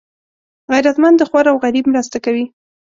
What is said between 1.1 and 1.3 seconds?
د